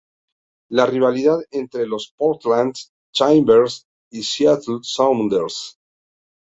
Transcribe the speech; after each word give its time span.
La 0.71 0.87
Rivalidad 0.87 1.37
entre 1.51 1.85
los 1.85 2.11
Portland 2.17 2.73
Timbers 3.13 3.85
y 4.11 4.23
Seattle 4.23 4.79
Sounders. 4.81 5.77